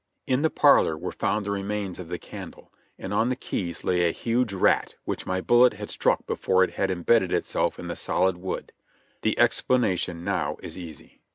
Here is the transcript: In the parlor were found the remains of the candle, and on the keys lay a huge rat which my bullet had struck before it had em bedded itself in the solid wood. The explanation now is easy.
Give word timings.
In 0.25 0.41
the 0.41 0.49
parlor 0.49 0.97
were 0.97 1.11
found 1.11 1.45
the 1.45 1.51
remains 1.51 1.99
of 1.99 2.07
the 2.07 2.17
candle, 2.17 2.73
and 2.97 3.13
on 3.13 3.29
the 3.29 3.35
keys 3.35 3.83
lay 3.83 4.01
a 4.01 4.11
huge 4.11 4.51
rat 4.51 4.95
which 5.05 5.27
my 5.27 5.41
bullet 5.41 5.73
had 5.73 5.91
struck 5.91 6.25
before 6.25 6.63
it 6.63 6.71
had 6.71 6.89
em 6.89 7.03
bedded 7.03 7.31
itself 7.31 7.77
in 7.77 7.85
the 7.85 7.95
solid 7.95 8.37
wood. 8.37 8.73
The 9.21 9.37
explanation 9.37 10.23
now 10.23 10.57
is 10.63 10.75
easy. 10.75 11.21